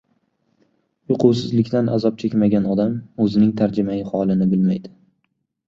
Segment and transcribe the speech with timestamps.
[1.15, 4.95] —Uyqusizlikdan azob chekmagan odam o‘zining tarjimai holini bilmaydi.